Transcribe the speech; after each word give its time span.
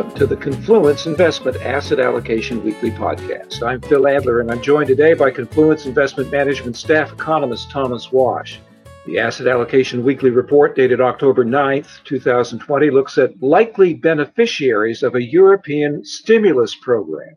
Welcome 0.00 0.18
to 0.18 0.26
the 0.26 0.36
Confluence 0.36 1.04
Investment 1.04 1.58
Asset 1.58 2.00
Allocation 2.00 2.64
Weekly 2.64 2.90
Podcast. 2.90 3.62
I'm 3.62 3.82
Phil 3.82 4.08
Adler, 4.08 4.40
and 4.40 4.50
I'm 4.50 4.62
joined 4.62 4.88
today 4.88 5.12
by 5.12 5.30
Confluence 5.30 5.84
Investment 5.84 6.32
Management 6.32 6.74
staff 6.76 7.12
economist 7.12 7.70
Thomas 7.70 8.10
Wash. 8.10 8.60
The 9.04 9.18
Asset 9.18 9.46
Allocation 9.46 10.02
Weekly 10.02 10.30
Report, 10.30 10.74
dated 10.74 11.02
October 11.02 11.44
9th, 11.44 12.02
2020, 12.04 12.88
looks 12.88 13.18
at 13.18 13.42
likely 13.42 13.92
beneficiaries 13.92 15.02
of 15.02 15.16
a 15.16 15.22
European 15.22 16.02
stimulus 16.02 16.74
program. 16.76 17.36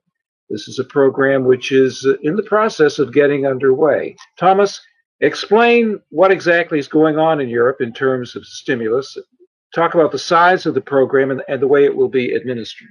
This 0.50 0.70
is 0.70 0.80
a 0.80 0.86
program 0.86 1.44
which 1.44 1.74
is 1.74 2.08
in 2.22 2.38
the 2.38 2.44
process 2.44 2.98
of 2.98 3.12
getting 3.12 3.46
underway. 3.46 4.16
Thomas, 4.40 4.80
explain 5.20 6.00
what 6.12 6.32
exactly 6.32 6.80
is 6.80 6.88
going 6.88 7.18
on 7.18 7.42
in 7.42 7.50
Europe 7.50 7.82
in 7.82 7.92
terms 7.92 8.38
of 8.38 8.46
stimulus 8.46 9.18
talk 9.74 9.94
about 9.94 10.12
the 10.12 10.20
size 10.20 10.66
of 10.66 10.74
the 10.74 10.82
program 10.82 11.32
and, 11.32 11.44
and 11.48 11.62
the 11.62 11.68
way 11.68 11.84
it 11.84 11.96
will 11.96 12.10
be 12.10 12.34
administered. 12.34 12.90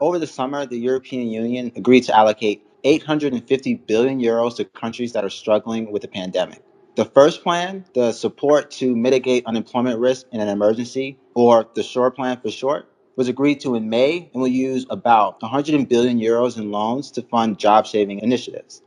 Over 0.00 0.18
the 0.18 0.26
summer, 0.26 0.66
the 0.66 0.78
European 0.78 1.28
Union 1.28 1.72
agreed 1.76 2.02
to 2.04 2.16
allocate 2.16 2.62
850 2.84 3.74
billion 3.86 4.20
euros 4.20 4.56
to 4.56 4.64
countries 4.64 5.12
that 5.14 5.24
are 5.24 5.30
struggling 5.30 5.90
with 5.90 6.02
the 6.02 6.08
pandemic. 6.08 6.62
The 6.96 7.06
first 7.06 7.42
plan, 7.42 7.86
the 7.94 8.12
support 8.12 8.70
to 8.72 8.94
mitigate 8.94 9.46
unemployment 9.46 9.98
risk 9.98 10.26
in 10.32 10.40
an 10.40 10.48
emergency, 10.48 11.18
or 11.34 11.66
the 11.74 11.82
SURE 11.82 12.10
plan 12.10 12.40
for 12.40 12.50
short, 12.50 12.88
was 13.16 13.28
agreed 13.28 13.60
to 13.60 13.74
in 13.74 13.88
May 13.88 14.30
and 14.32 14.42
will 14.42 14.48
use 14.48 14.86
about 14.90 15.40
100 15.40 15.88
billion 15.88 16.20
euros 16.20 16.58
in 16.58 16.70
loans 16.70 17.10
to 17.12 17.22
fund 17.22 17.58
job 17.58 17.86
saving 17.86 18.20
initiatives. 18.20 18.82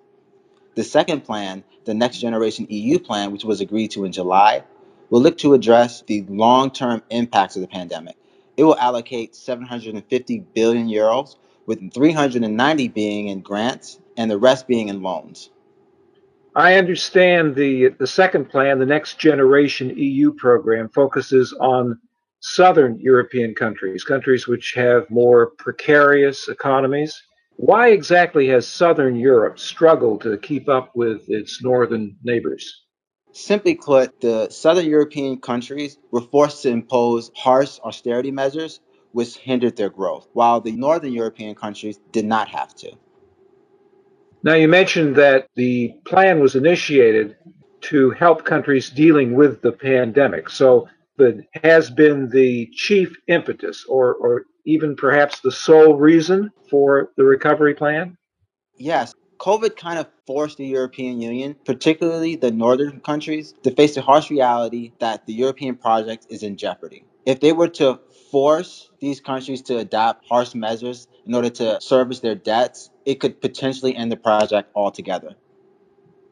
The 0.76 0.84
second 0.84 1.24
plan, 1.24 1.64
the 1.86 1.94
Next 1.94 2.20
Generation 2.20 2.68
EU 2.70 3.00
plan, 3.00 3.32
which 3.32 3.44
was 3.44 3.62
agreed 3.62 3.92
to 3.92 4.06
in 4.06 4.12
July, 4.12 4.64
will 5.10 5.22
look 5.22 5.38
to 5.40 5.54
address 5.54 6.02
the 6.08 6.26
long-term 6.30 7.02
impacts 7.10 7.56
of 7.56 7.62
the 7.62 7.68
pandemic. 7.68 8.16
It 8.58 8.64
will 8.64 8.78
allocate 8.78 9.36
750 9.36 10.40
billion 10.54 10.88
euros, 10.88 11.36
with 11.68 11.94
390 11.94 12.88
being 12.88 13.28
in 13.28 13.42
grants 13.42 14.00
and 14.16 14.32
the 14.32 14.38
rest 14.38 14.68
being 14.68 14.88
in 14.90 15.04
loans. 15.04 15.52
I 16.56 16.74
understand 16.76 17.54
the 17.54 17.90
the 18.00 18.08
second 18.08 18.50
plan, 18.50 18.80
the 18.80 18.86
Next 18.86 19.20
Generation 19.20 19.94
EU 19.96 20.34
program, 20.34 20.90
focuses 20.90 21.54
on 21.60 22.00
southern 22.40 23.00
European 23.00 23.54
countries, 23.54 24.04
countries 24.04 24.48
which 24.48 24.74
have 24.74 25.08
more 25.12 25.52
precarious 25.58 26.48
economies. 26.48 27.22
Why 27.58 27.90
exactly 27.90 28.48
has 28.48 28.68
southern 28.68 29.16
Europe 29.16 29.60
struggled 29.60 30.22
to 30.22 30.38
keep 30.38 30.68
up 30.68 30.96
with 30.96 31.30
its 31.30 31.62
northern 31.64 32.16
neighbors? 32.24 32.86
Simply 33.32 33.76
put, 33.76 34.20
the 34.22 34.50
southern 34.50 34.86
European 34.86 35.40
countries 35.40 35.98
were 36.12 36.22
forced 36.22 36.64
to 36.64 36.70
impose 36.70 37.32
harsh 37.36 37.80
austerity 37.84 38.32
measures 38.32 38.80
which 39.12 39.38
hindered 39.38 39.76
their 39.76 39.90
growth, 39.90 40.28
while 40.34 40.62
the 40.62 40.72
northern 40.72 41.14
European 41.14 41.56
countries 41.56 42.00
did 42.12 42.26
not 42.26 42.50
have 42.50 42.76
to. 42.76 42.92
Now, 44.44 44.54
you 44.54 44.68
mentioned 44.68 45.16
that 45.16 45.48
the 45.56 45.96
plan 46.06 46.40
was 46.40 46.56
initiated 46.56 47.36
to 47.82 48.12
help 48.12 48.46
countries 48.46 48.90
dealing 48.90 49.36
with 49.36 49.62
the 49.62 49.72
pandemic. 49.72 50.50
So, 50.50 50.88
that 51.18 51.44
has 51.64 51.90
been 51.90 52.30
the 52.30 52.70
chief 52.74 53.16
impetus, 53.28 53.86
or, 53.90 54.14
or 54.16 54.44
even 54.66 54.96
perhaps 54.96 55.40
the 55.40 55.52
sole 55.52 55.96
reason 55.96 56.52
for 56.70 57.12
the 57.18 57.24
recovery 57.24 57.74
plan? 57.74 58.18
Yes. 58.78 59.14
COVID 59.40 59.76
kind 59.76 60.00
of 60.00 60.08
forced 60.26 60.58
the 60.58 60.66
European 60.66 61.22
Union, 61.22 61.56
particularly 61.66 62.36
the 62.36 62.52
northern 62.52 63.00
countries, 63.00 63.54
to 63.64 63.72
face 63.72 63.96
the 63.96 64.02
harsh 64.02 64.30
reality 64.30 64.92
that 65.00 65.26
the 65.26 65.34
European 65.34 65.76
project 65.76 66.28
is 66.30 66.44
in 66.44 66.58
jeopardy. 66.58 67.04
If 67.26 67.40
they 67.40 67.52
were 67.52 67.68
to 67.70 68.00
force 68.32 68.90
these 69.00 69.20
countries 69.20 69.62
to 69.64 69.78
adopt 69.78 70.26
harsh 70.28 70.56
measures 70.56 71.08
in 71.26 71.34
order 71.36 71.50
to 71.50 71.80
service 71.82 72.20
their 72.20 72.36
debts, 72.36 72.90
it 73.06 73.20
could 73.20 73.42
potentially 73.42 73.96
end 73.96 74.12
the 74.12 74.18
project 74.18 74.72
altogether. 74.76 75.36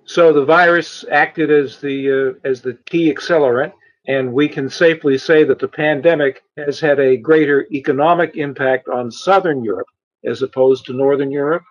So 0.05 0.31
the 0.31 0.45
virus 0.45 1.03
acted 1.11 1.51
as 1.51 1.79
the 1.79 2.37
uh, 2.45 2.47
as 2.47 2.61
the 2.61 2.75
key 2.85 3.11
accelerant, 3.11 3.73
and 4.07 4.33
we 4.33 4.47
can 4.47 4.69
safely 4.69 5.17
say 5.17 5.43
that 5.43 5.59
the 5.59 5.67
pandemic 5.67 6.43
has 6.57 6.79
had 6.79 6.99
a 6.99 7.17
greater 7.17 7.65
economic 7.71 8.35
impact 8.35 8.87
on 8.87 9.09
Southern 9.11 9.63
Europe 9.63 9.87
as 10.23 10.41
opposed 10.41 10.85
to 10.85 10.93
Northern 10.93 11.31
Europe. 11.31 11.63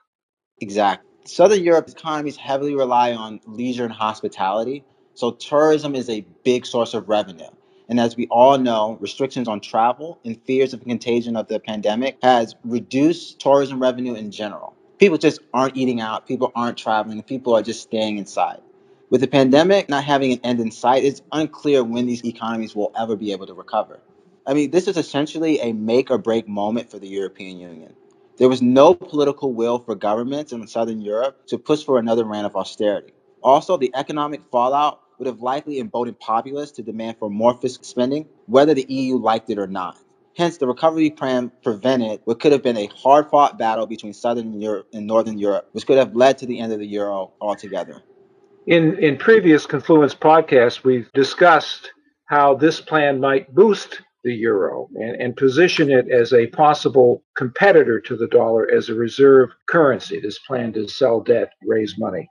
Exactly. 0.60 1.13
Southern 1.26 1.64
Europe's 1.64 1.94
economies 1.94 2.36
heavily 2.36 2.74
rely 2.74 3.14
on 3.14 3.40
leisure 3.46 3.84
and 3.84 3.92
hospitality, 3.92 4.84
so 5.14 5.30
tourism 5.30 5.94
is 5.94 6.10
a 6.10 6.20
big 6.44 6.66
source 6.66 6.92
of 6.92 7.08
revenue. 7.08 7.48
And 7.88 7.98
as 7.98 8.14
we 8.14 8.26
all 8.26 8.58
know, 8.58 8.98
restrictions 9.00 9.48
on 9.48 9.60
travel 9.60 10.18
and 10.24 10.38
fears 10.42 10.74
of 10.74 10.84
contagion 10.84 11.36
of 11.36 11.48
the 11.48 11.60
pandemic 11.60 12.18
has 12.22 12.54
reduced 12.62 13.40
tourism 13.40 13.80
revenue 13.80 14.14
in 14.14 14.30
general. 14.32 14.74
People 14.98 15.16
just 15.16 15.40
aren't 15.54 15.78
eating 15.78 15.98
out, 16.02 16.26
people 16.26 16.52
aren't 16.54 16.76
traveling, 16.76 17.22
people 17.22 17.54
are 17.54 17.62
just 17.62 17.80
staying 17.80 18.18
inside. 18.18 18.60
With 19.08 19.22
the 19.22 19.26
pandemic 19.26 19.88
not 19.88 20.04
having 20.04 20.32
an 20.32 20.40
end 20.44 20.60
in 20.60 20.70
sight, 20.70 21.04
it's 21.04 21.22
unclear 21.32 21.82
when 21.82 22.04
these 22.04 22.24
economies 22.24 22.76
will 22.76 22.92
ever 22.98 23.16
be 23.16 23.32
able 23.32 23.46
to 23.46 23.54
recover. 23.54 24.00
I 24.46 24.52
mean, 24.52 24.70
this 24.70 24.88
is 24.88 24.98
essentially 24.98 25.58
a 25.60 25.72
make 25.72 26.10
or 26.10 26.18
break 26.18 26.46
moment 26.46 26.90
for 26.90 26.98
the 26.98 27.08
European 27.08 27.58
Union. 27.58 27.94
There 28.36 28.48
was 28.48 28.60
no 28.60 28.94
political 28.94 29.52
will 29.52 29.78
for 29.78 29.94
governments 29.94 30.52
in 30.52 30.66
Southern 30.66 31.00
Europe 31.00 31.46
to 31.46 31.58
push 31.58 31.84
for 31.84 31.98
another 32.00 32.24
round 32.24 32.46
of 32.46 32.56
austerity. 32.56 33.12
Also, 33.42 33.76
the 33.76 33.92
economic 33.94 34.42
fallout 34.50 35.00
would 35.18 35.28
have 35.28 35.40
likely 35.40 35.78
emboldened 35.78 36.18
populists 36.18 36.72
to 36.72 36.82
demand 36.82 37.16
for 37.18 37.30
more 37.30 37.54
fiscal 37.54 37.84
spending, 37.84 38.26
whether 38.46 38.74
the 38.74 38.86
EU 38.88 39.16
liked 39.18 39.50
it 39.50 39.58
or 39.58 39.68
not. 39.68 39.98
Hence, 40.36 40.56
the 40.56 40.66
recovery 40.66 41.10
plan 41.10 41.52
prevented 41.62 42.22
what 42.24 42.40
could 42.40 42.50
have 42.50 42.62
been 42.62 42.76
a 42.76 42.86
hard 42.86 43.30
fought 43.30 43.56
battle 43.56 43.86
between 43.86 44.12
Southern 44.12 44.60
Europe 44.60 44.88
and 44.92 45.06
Northern 45.06 45.38
Europe, 45.38 45.68
which 45.70 45.86
could 45.86 45.96
have 45.98 46.16
led 46.16 46.38
to 46.38 46.46
the 46.46 46.58
end 46.58 46.72
of 46.72 46.80
the 46.80 46.86
euro 46.86 47.32
altogether. 47.40 48.02
In, 48.66 48.98
in 48.98 49.16
previous 49.16 49.64
Confluence 49.64 50.14
podcasts, 50.14 50.82
we've 50.82 51.08
discussed 51.12 51.92
how 52.24 52.54
this 52.54 52.80
plan 52.80 53.20
might 53.20 53.54
boost 53.54 54.00
the 54.24 54.34
euro 54.34 54.88
and, 54.96 55.20
and 55.20 55.36
position 55.36 55.90
it 55.90 56.08
as 56.10 56.32
a 56.32 56.46
possible 56.48 57.22
competitor 57.36 58.00
to 58.00 58.16
the 58.16 58.26
dollar 58.26 58.68
as 58.74 58.88
a 58.88 58.94
reserve 58.94 59.50
currency. 59.68 60.18
This 60.18 60.38
plan 60.40 60.72
to 60.72 60.88
sell 60.88 61.20
debt, 61.20 61.52
raise 61.62 61.96
money. 61.98 62.28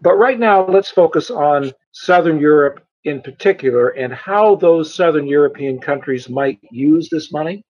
But 0.00 0.14
right 0.14 0.38
now, 0.38 0.66
let's 0.66 0.90
focus 0.90 1.30
on 1.30 1.72
Southern 1.92 2.40
Europe 2.40 2.80
in 3.04 3.20
particular 3.20 3.90
and 3.90 4.12
how 4.12 4.56
those 4.56 4.94
Southern 4.94 5.26
European 5.26 5.78
countries 5.78 6.28
might 6.28 6.58
use 6.70 7.10
this 7.10 7.30
money. 7.30 7.62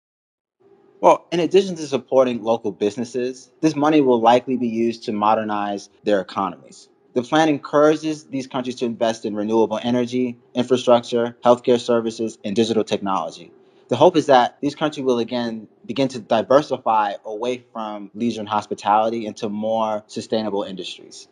Well, 1.00 1.26
in 1.32 1.40
addition 1.40 1.74
to 1.76 1.86
supporting 1.86 2.44
local 2.44 2.70
businesses, 2.70 3.50
this 3.60 3.74
money 3.74 4.00
will 4.00 4.20
likely 4.20 4.56
be 4.56 4.68
used 4.68 5.02
to 5.04 5.12
modernize 5.12 5.88
their 6.04 6.20
economies. 6.20 6.88
The 7.14 7.22
plan 7.22 7.48
encourages 7.48 8.24
these 8.24 8.46
countries 8.46 8.76
to 8.76 8.84
invest 8.84 9.24
in 9.24 9.34
renewable 9.34 9.80
energy, 9.82 10.38
infrastructure, 10.54 11.36
healthcare 11.44 11.80
services, 11.80 12.38
and 12.44 12.54
digital 12.54 12.84
technology 12.84 13.52
the 13.92 13.98
hope 13.98 14.16
is 14.16 14.24
that 14.24 14.56
these 14.62 14.74
countries 14.74 15.04
will 15.04 15.18
again 15.18 15.68
begin 15.84 16.08
to 16.08 16.18
diversify 16.18 17.12
away 17.26 17.62
from 17.74 18.10
leisure 18.14 18.40
and 18.40 18.48
hospitality 18.48 19.26
into 19.26 19.50
more 19.50 20.02
sustainable 20.06 20.62
industries. 20.62 21.28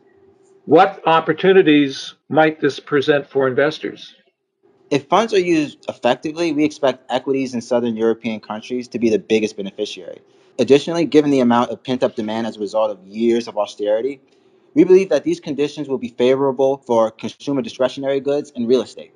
What 0.66 1.00
opportunities 1.06 2.12
might 2.28 2.60
this 2.60 2.78
present 2.78 3.30
for 3.30 3.48
investors? 3.48 4.14
If 4.90 5.08
funds 5.08 5.32
are 5.32 5.40
used 5.40 5.86
effectively, 5.88 6.52
we 6.52 6.66
expect 6.66 7.10
equities 7.10 7.54
in 7.54 7.62
Southern 7.62 7.96
European 7.96 8.40
countries 8.40 8.88
to 8.88 8.98
be 8.98 9.08
the 9.08 9.18
biggest 9.18 9.56
beneficiary. 9.56 10.20
Additionally, 10.58 11.06
given 11.06 11.30
the 11.30 11.40
amount 11.40 11.70
of 11.70 11.82
pent 11.82 12.02
up 12.02 12.14
demand 12.14 12.46
as 12.46 12.58
a 12.58 12.60
result 12.60 12.90
of 12.90 13.02
years 13.06 13.48
of 13.48 13.56
austerity, 13.56 14.20
we 14.74 14.84
believe 14.84 15.08
that 15.08 15.24
these 15.24 15.40
conditions 15.40 15.88
will 15.88 15.96
be 15.96 16.08
favorable 16.08 16.82
for 16.86 17.10
consumer 17.10 17.62
discretionary 17.62 18.20
goods 18.20 18.52
and 18.54 18.68
real 18.68 18.82
estate. 18.82 19.14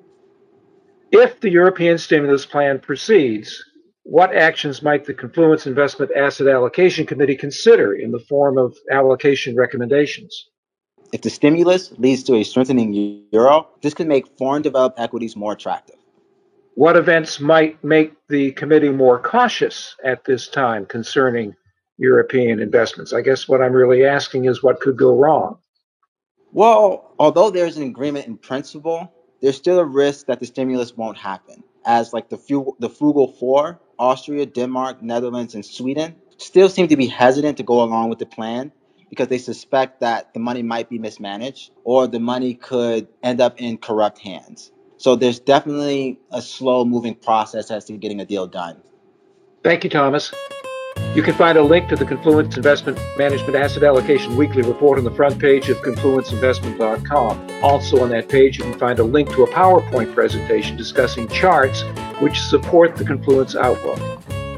If 1.17 1.39
the 1.39 1.49
European 1.49 1.97
stimulus 1.97 2.45
plan 2.45 2.77
proceeds, 2.77 3.63
what 4.03 4.35
actions 4.35 4.81
might 4.81 5.05
the 5.05 5.13
Confluence 5.13 5.65
Investment 5.65 6.11
Asset 6.13 6.45
Allocation 6.45 7.05
Committee 7.05 7.37
consider 7.37 7.93
in 7.93 8.11
the 8.11 8.19
form 8.19 8.57
of 8.57 8.75
allocation 8.91 9.55
recommendations? 9.55 10.49
If 11.13 11.21
the 11.21 11.29
stimulus 11.29 11.93
leads 11.97 12.21
to 12.23 12.35
a 12.35 12.43
strengthening 12.43 13.23
euro, 13.31 13.69
this 13.81 13.93
could 13.93 14.09
make 14.09 14.27
foreign 14.37 14.61
developed 14.61 14.99
equities 14.99 15.37
more 15.37 15.53
attractive. 15.53 15.95
What 16.73 16.97
events 16.97 17.39
might 17.39 17.81
make 17.81 18.11
the 18.27 18.51
committee 18.51 18.89
more 18.89 19.17
cautious 19.17 19.95
at 20.03 20.25
this 20.25 20.49
time 20.49 20.85
concerning 20.85 21.55
European 21.97 22.59
investments? 22.59 23.13
I 23.13 23.21
guess 23.21 23.47
what 23.47 23.61
I'm 23.61 23.71
really 23.71 24.03
asking 24.03 24.45
is 24.45 24.61
what 24.61 24.81
could 24.81 24.97
go 24.97 25.15
wrong? 25.15 25.59
Well, 26.51 27.15
although 27.17 27.51
there's 27.51 27.77
an 27.77 27.83
agreement 27.83 28.27
in 28.27 28.37
principle, 28.37 29.13
there's 29.41 29.57
still 29.57 29.79
a 29.79 29.85
risk 29.85 30.27
that 30.27 30.39
the 30.39 30.45
stimulus 30.45 30.95
won't 30.95 31.17
happen, 31.17 31.63
as 31.85 32.13
like 32.13 32.29
the 32.29 32.37
frugal, 32.37 32.75
the 32.79 32.89
frugal 32.89 33.27
four, 33.27 33.79
Austria, 33.97 34.45
Denmark, 34.45 35.01
Netherlands, 35.01 35.55
and 35.55 35.65
Sweden, 35.65 36.15
still 36.37 36.69
seem 36.69 36.87
to 36.87 36.97
be 36.97 37.07
hesitant 37.07 37.57
to 37.57 37.63
go 37.63 37.83
along 37.83 38.09
with 38.09 38.19
the 38.19 38.25
plan 38.25 38.71
because 39.09 39.27
they 39.27 39.37
suspect 39.37 40.01
that 40.01 40.33
the 40.33 40.39
money 40.39 40.63
might 40.63 40.89
be 40.89 40.99
mismanaged 40.99 41.71
or 41.83 42.07
the 42.07 42.19
money 42.19 42.53
could 42.53 43.07
end 43.23 43.39
up 43.39 43.61
in 43.61 43.77
corrupt 43.77 44.19
hands. 44.19 44.71
So 44.97 45.15
there's 45.15 45.39
definitely 45.39 46.19
a 46.31 46.41
slow 46.41 46.85
moving 46.85 47.15
process 47.15 47.69
as 47.71 47.85
to 47.85 47.93
getting 47.93 48.21
a 48.21 48.25
deal 48.25 48.47
done. 48.47 48.81
Thank 49.63 49.83
you, 49.83 49.89
Thomas. 49.89 50.31
You 51.15 51.23
can 51.23 51.33
find 51.35 51.57
a 51.57 51.63
link 51.63 51.87
to 51.87 51.95
the 51.95 52.03
Confluence 52.03 52.57
Investment 52.57 52.99
Management 53.17 53.55
Asset 53.55 53.83
Allocation 53.83 54.35
Weekly 54.35 54.63
Report 54.63 54.97
on 54.97 55.05
the 55.05 55.11
front 55.11 55.39
page 55.39 55.69
of 55.69 55.77
confluenceinvestment.com. 55.77 57.63
Also 57.63 58.03
on 58.03 58.09
that 58.09 58.27
page, 58.27 58.57
you 58.57 58.65
can 58.65 58.77
find 58.77 58.99
a 58.99 59.03
link 59.05 59.29
to 59.29 59.43
a 59.43 59.47
PowerPoint 59.47 60.13
presentation 60.13 60.75
discussing 60.75 61.29
charts 61.29 61.83
which 62.19 62.41
support 62.41 62.97
the 62.97 63.05
Confluence 63.05 63.55
outlook. 63.55 63.97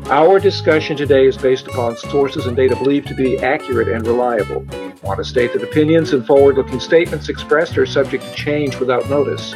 Our 0.07 0.39
discussion 0.39 0.97
today 0.97 1.27
is 1.27 1.37
based 1.37 1.67
upon 1.67 1.95
sources 1.95 2.47
and 2.47 2.57
data 2.57 2.75
believed 2.75 3.07
to 3.09 3.13
be 3.13 3.37
accurate 3.37 3.87
and 3.87 4.07
reliable. 4.07 4.61
We 4.61 4.93
want 5.03 5.19
to 5.19 5.25
state 5.25 5.53
that 5.53 5.61
opinions 5.61 6.13
and 6.13 6.25
forward 6.25 6.55
looking 6.55 6.79
statements 6.79 7.29
expressed 7.29 7.77
are 7.77 7.85
subject 7.85 8.23
to 8.23 8.33
change 8.33 8.77
without 8.77 9.07
notice. 9.11 9.53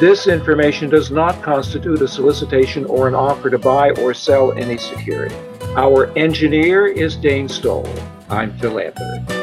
This 0.00 0.28
information 0.28 0.88
does 0.88 1.10
not 1.10 1.42
constitute 1.42 2.00
a 2.00 2.08
solicitation 2.08 2.86
or 2.86 3.06
an 3.06 3.14
offer 3.14 3.50
to 3.50 3.58
buy 3.58 3.90
or 4.00 4.14
sell 4.14 4.52
any 4.52 4.78
security. 4.78 5.36
Our 5.78 6.10
engineer 6.18 6.88
is 6.88 7.14
Dane 7.14 7.48
Stoll. 7.48 7.88
I'm 8.28 8.58
Phil 8.58 8.80
Adler. 8.80 9.37